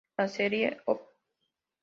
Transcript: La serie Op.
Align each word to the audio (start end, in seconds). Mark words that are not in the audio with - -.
La 0.17 0.27
serie 0.27 0.75
Op. 0.87 1.05